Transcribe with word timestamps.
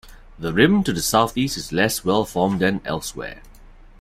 The 0.39 0.51
rim 0.51 0.83
to 0.85 0.93
the 0.93 1.01
southeast 1.03 1.57
is 1.57 1.71
less 1.71 2.03
well-formed 2.03 2.59
than 2.61 2.81
elsewhere. 2.85 3.43